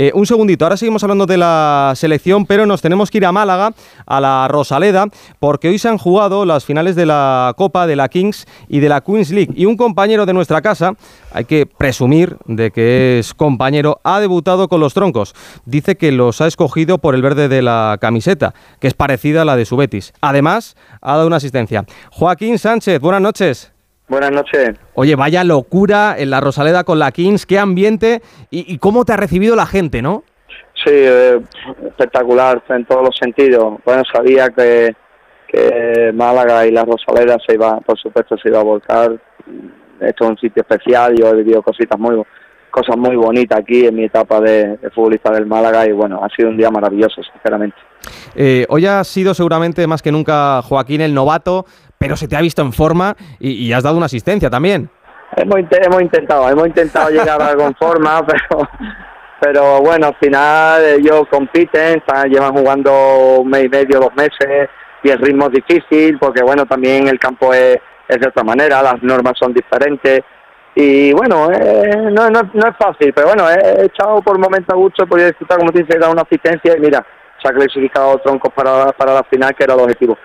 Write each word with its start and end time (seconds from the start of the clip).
Eh, 0.00 0.12
un 0.14 0.26
segundito, 0.26 0.64
ahora 0.64 0.76
seguimos 0.76 1.02
hablando 1.02 1.26
de 1.26 1.36
la 1.36 1.92
selección, 1.96 2.46
pero 2.46 2.66
nos 2.66 2.80
tenemos 2.80 3.10
que 3.10 3.18
ir 3.18 3.26
a 3.26 3.32
Málaga, 3.32 3.72
a 4.06 4.20
la 4.20 4.46
Rosaleda, 4.46 5.06
porque 5.40 5.70
hoy 5.70 5.80
se 5.80 5.88
han 5.88 5.98
jugado 5.98 6.44
las 6.44 6.64
finales 6.64 6.94
de 6.94 7.04
la 7.04 7.52
Copa, 7.56 7.84
de 7.88 7.96
la 7.96 8.08
Kings 8.08 8.46
y 8.68 8.78
de 8.78 8.88
la 8.88 9.00
Queens 9.00 9.30
League. 9.30 9.52
Y 9.56 9.66
un 9.66 9.76
compañero 9.76 10.24
de 10.24 10.34
nuestra 10.34 10.62
casa, 10.62 10.94
hay 11.32 11.46
que 11.46 11.66
presumir 11.66 12.36
de 12.46 12.70
que 12.70 13.18
es 13.18 13.34
compañero, 13.34 13.98
ha 14.04 14.20
debutado 14.20 14.68
con 14.68 14.78
los 14.78 14.94
troncos. 14.94 15.34
Dice 15.64 15.96
que 15.96 16.12
los 16.12 16.40
ha 16.40 16.46
escogido 16.46 16.98
por 16.98 17.16
el 17.16 17.22
verde 17.22 17.48
de 17.48 17.60
la 17.60 17.98
camiseta, 18.00 18.54
que 18.78 18.86
es 18.86 18.94
parecida 18.94 19.42
a 19.42 19.44
la 19.44 19.56
de 19.56 19.64
su 19.64 19.76
Betis. 19.76 20.12
Además, 20.20 20.76
ha 21.00 21.16
dado 21.16 21.26
una 21.26 21.38
asistencia. 21.38 21.84
Joaquín 22.12 22.60
Sánchez, 22.60 23.00
buenas 23.00 23.22
noches. 23.22 23.72
Buenas 24.08 24.30
noches. 24.30 24.70
Oye, 24.94 25.16
vaya 25.16 25.44
locura 25.44 26.14
en 26.18 26.30
la 26.30 26.40
Rosaleda 26.40 26.84
con 26.84 26.98
la 26.98 27.12
Kings, 27.12 27.44
qué 27.44 27.58
ambiente 27.58 28.22
y, 28.50 28.78
cómo 28.78 29.04
te 29.04 29.12
ha 29.12 29.16
recibido 29.16 29.54
la 29.54 29.66
gente, 29.66 30.00
¿no? 30.00 30.24
Sí, 30.74 30.90
eh, 30.92 31.38
espectacular 31.86 32.62
en 32.70 32.86
todos 32.86 33.02
los 33.02 33.16
sentidos. 33.16 33.78
Bueno, 33.84 34.02
sabía 34.10 34.48
que, 34.48 34.94
Málaga 36.14 36.66
y 36.66 36.70
la 36.70 36.84
Rosaleda 36.84 37.36
se 37.46 37.54
iba, 37.54 37.80
por 37.80 37.98
supuesto, 37.98 38.36
se 38.38 38.48
iba 38.48 38.60
a 38.60 38.64
volcar. 38.64 39.12
Esto 40.00 40.24
es 40.24 40.30
un 40.30 40.38
sitio 40.38 40.62
especial, 40.62 41.14
yo 41.18 41.28
he 41.28 41.36
vivido 41.36 41.62
cositas 41.62 41.98
muy, 41.98 42.22
cosas 42.70 42.96
muy 42.96 43.16
bonitas 43.16 43.58
aquí 43.58 43.86
en 43.86 43.96
mi 43.96 44.04
etapa 44.04 44.40
de, 44.40 44.78
futbolista 44.94 45.32
del 45.32 45.46
Málaga 45.46 45.86
y 45.86 45.92
bueno, 45.92 46.20
ha 46.22 46.28
sido 46.34 46.48
un 46.48 46.56
día 46.56 46.70
maravilloso, 46.70 47.22
sinceramente. 47.22 47.76
Eh, 48.34 48.66
hoy 48.68 48.86
ha 48.86 49.02
sido 49.04 49.34
seguramente 49.34 49.86
más 49.86 50.02
que 50.02 50.12
nunca 50.12 50.62
Joaquín 50.62 51.00
el 51.00 51.14
novato, 51.14 51.66
pero 51.98 52.16
se 52.16 52.28
te 52.28 52.36
ha 52.36 52.40
visto 52.40 52.62
en 52.62 52.72
forma 52.72 53.14
y, 53.38 53.72
has 53.72 53.82
dado 53.82 53.96
una 53.96 54.06
asistencia 54.06 54.48
también. 54.48 54.88
Hemos, 55.36 55.58
hemos 55.70 56.02
intentado, 56.02 56.48
hemos 56.48 56.68
intentado 56.68 57.10
llegar 57.10 57.40
a 57.42 57.48
algo 57.48 57.66
en 57.66 57.74
forma, 57.74 58.24
pero, 58.26 58.68
pero 59.40 59.80
bueno, 59.80 60.06
al 60.06 60.16
final 60.16 60.84
ellos 60.84 61.24
compiten, 61.30 62.02
llevan 62.30 62.54
jugando 62.54 63.40
un 63.40 63.50
mes 63.50 63.64
y 63.64 63.68
medio, 63.68 64.00
dos 64.00 64.14
meses, 64.16 64.70
y 65.02 65.10
el 65.10 65.18
ritmo 65.18 65.46
es 65.46 65.52
difícil, 65.52 66.18
porque 66.18 66.42
bueno, 66.42 66.64
también 66.66 67.08
el 67.08 67.18
campo 67.18 67.52
es, 67.52 67.76
es 68.08 68.20
de 68.20 68.28
otra 68.28 68.42
manera, 68.42 68.82
las 68.82 69.02
normas 69.02 69.34
son 69.38 69.52
diferentes, 69.52 70.22
y 70.74 71.12
bueno, 71.12 71.50
eh, 71.52 72.08
no, 72.12 72.30
no, 72.30 72.40
no, 72.54 72.68
es 72.68 72.76
fácil, 72.76 73.12
pero 73.12 73.28
bueno, 73.28 73.50
he 73.50 73.86
echado 73.86 74.22
por 74.22 74.38
momentos 74.38 74.72
a 74.72 74.76
gusto, 74.76 75.02
he 75.02 75.06
podido 75.06 75.26
disfrutar, 75.26 75.58
como 75.58 75.72
te 75.72 75.82
dice, 75.82 75.98
dar 75.98 76.10
una 76.10 76.22
asistencia, 76.22 76.76
y 76.76 76.80
mira, 76.80 77.04
se 77.42 77.48
ha 77.48 77.52
clasificado 77.52 78.18
troncos 78.18 78.52
para, 78.54 78.92
para 78.92 79.14
la 79.14 79.24
final, 79.24 79.54
que 79.54 79.64
era 79.64 79.74
el 79.74 79.80
objetivo. 79.80 80.16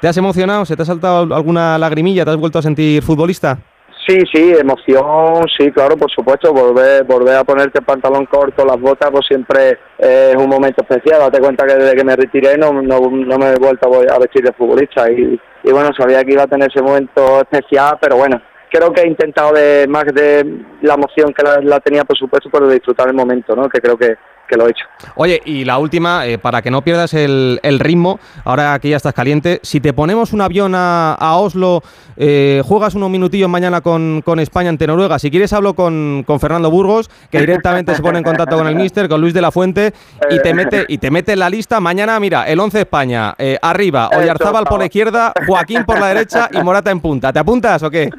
¿Te 0.00 0.08
has 0.08 0.16
emocionado? 0.16 0.64
¿Se 0.64 0.76
te 0.76 0.82
ha 0.82 0.86
saltado 0.86 1.34
alguna 1.34 1.78
lagrimilla? 1.78 2.24
¿Te 2.24 2.30
has 2.30 2.36
vuelto 2.36 2.58
a 2.58 2.62
sentir 2.62 3.02
futbolista? 3.02 3.58
Sí, 4.06 4.18
sí, 4.32 4.52
emoción, 4.58 5.44
sí, 5.56 5.70
claro, 5.70 5.96
por 5.96 6.10
supuesto, 6.10 6.52
volver, 6.52 7.04
volver 7.04 7.36
a 7.36 7.44
ponerte 7.44 7.78
el 7.78 7.84
pantalón 7.84 8.26
corto, 8.26 8.64
las 8.64 8.80
botas, 8.80 9.10
pues 9.12 9.24
siempre 9.26 9.78
es 9.96 10.34
un 10.34 10.48
momento 10.48 10.82
especial. 10.82 11.20
Date 11.20 11.38
cuenta 11.38 11.64
que 11.64 11.76
desde 11.76 11.94
que 11.94 12.04
me 12.04 12.16
retiré 12.16 12.58
no, 12.58 12.72
no, 12.72 12.98
no 12.98 13.38
me 13.38 13.52
he 13.52 13.56
vuelto 13.56 13.88
a 13.94 14.18
vestir 14.18 14.42
de 14.42 14.52
futbolista 14.54 15.08
y, 15.08 15.40
y 15.62 15.70
bueno, 15.70 15.90
sabía 15.96 16.24
que 16.24 16.32
iba 16.32 16.42
a 16.42 16.48
tener 16.48 16.68
ese 16.68 16.82
momento 16.82 17.42
especial, 17.42 17.96
pero 18.00 18.16
bueno, 18.16 18.42
creo 18.72 18.92
que 18.92 19.02
he 19.02 19.06
intentado 19.06 19.52
de 19.52 19.86
más 19.86 20.04
de 20.06 20.44
la 20.80 20.94
emoción 20.94 21.32
que 21.32 21.42
la, 21.42 21.80
tenía, 21.80 22.04
por 22.04 22.16
supuesto, 22.16 22.48
pero 22.50 22.68
disfrutar 22.68 23.08
el 23.08 23.14
momento, 23.14 23.54
¿no? 23.54 23.68
Que 23.68 23.80
creo 23.80 23.96
que, 23.96 24.16
lo 24.56 24.66
he 24.66 24.70
hecho. 24.70 24.84
Oye, 25.14 25.40
y 25.44 25.64
la 25.64 25.78
última, 25.78 26.26
eh, 26.26 26.38
para 26.38 26.62
que 26.62 26.70
no 26.70 26.82
pierdas 26.82 27.14
el, 27.14 27.60
ritmo, 27.78 28.18
ahora 28.44 28.78
que 28.78 28.90
ya 28.90 28.96
estás 28.96 29.14
caliente, 29.14 29.60
si 29.62 29.80
te 29.80 29.92
ponemos 29.92 30.32
un 30.32 30.40
avión 30.40 30.72
a, 30.74 31.16
Oslo, 31.36 31.82
eh, 32.16 32.62
juegas 32.64 32.94
unos 32.94 33.10
minutillos 33.10 33.48
mañana 33.48 33.80
con, 33.80 34.22
con, 34.24 34.38
España 34.38 34.68
ante 34.68 34.86
Noruega. 34.86 35.18
Si 35.18 35.30
quieres 35.30 35.52
hablo 35.52 35.74
con, 35.74 36.24
con, 36.26 36.40
Fernando 36.40 36.70
Burgos, 36.70 37.10
que 37.30 37.38
directamente 37.38 37.94
se 37.94 38.02
pone 38.02 38.18
en 38.18 38.24
contacto 38.24 38.56
con 38.56 38.66
el 38.66 38.74
Mister, 38.82 39.08
con 39.08 39.20
Luis 39.20 39.34
de 39.34 39.40
la 39.40 39.50
Fuente, 39.50 39.92
y 40.30 40.38
te 40.40 40.54
mete, 40.54 40.84
y 40.88 40.98
te 40.98 41.10
mete 41.10 41.32
en 41.32 41.38
la 41.38 41.50
lista. 41.50 41.80
Mañana, 41.80 42.18
mira, 42.20 42.44
el 42.46 42.60
11 42.60 42.80
España, 42.80 43.34
eh, 43.38 43.58
arriba, 43.60 44.10
Oyarzábal 44.16 44.64
por 44.64 44.78
la 44.78 44.86
izquierda, 44.86 45.32
Joaquín 45.46 45.84
por 45.84 45.98
la 45.98 46.08
derecha 46.08 46.48
y 46.52 46.62
Morata 46.62 46.90
en 46.90 47.00
punta. 47.00 47.32
¿Te 47.32 47.38
apuntas 47.38 47.82
o 47.82 47.90
qué? 47.90 48.10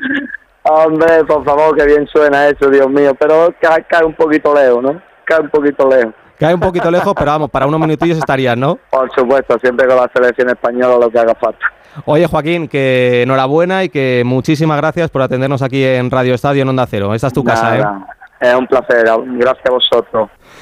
Hombre, 0.64 1.26
por 1.26 1.44
favor, 1.44 1.76
que 1.76 1.86
bien 1.86 2.08
suena 2.08 2.48
eso, 2.48 2.70
Dios 2.70 2.90
mío. 2.90 3.14
Pero 3.20 3.54
cae, 3.60 3.84
cae 3.84 4.06
un 4.06 4.16
poquito 4.16 4.54
lejos, 4.56 4.82
¿no? 4.82 5.02
Cae 5.26 5.42
un 5.42 5.50
poquito 5.50 5.90
lejos. 5.90 6.14
Cae 6.44 6.54
un 6.54 6.60
poquito 6.60 6.92
lejos, 6.92 7.14
pero 7.18 7.32
vamos, 7.32 7.50
para 7.50 7.66
unos 7.66 7.80
minutillos 7.80 8.18
estarías, 8.18 8.58
¿no? 8.58 8.78
Por 8.90 9.10
supuesto, 9.16 9.58
siempre 9.60 9.88
con 9.88 9.96
la 9.96 10.12
selección 10.14 10.50
española 10.50 10.98
lo 11.00 11.10
que 11.10 11.18
haga 11.18 11.34
falta. 11.36 11.66
Oye, 12.04 12.28
Joaquín, 12.28 12.68
que 12.68 13.22
enhorabuena 13.22 13.86
y 13.86 13.88
que 13.88 14.24
muchísimas 14.26 14.76
gracias 14.76 15.10
por 15.10 15.22
atendernos 15.22 15.62
aquí 15.62 15.82
en 15.82 16.12
Radio 16.12 16.34
Estadio 16.34 16.64
en 16.64 16.68
Onda 16.68 16.86
Cero. 16.86 17.14
Esta 17.14 17.28
es 17.28 17.34
tu 17.34 17.46
casa, 17.46 17.78
¿eh? 17.78 17.86
Es 18.42 18.54
un 18.56 18.68
placer, 18.68 19.06
gracias 19.38 19.66
a 19.66 19.72
vosotros. 19.72 20.30